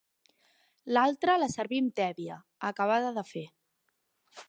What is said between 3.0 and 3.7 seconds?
de fer.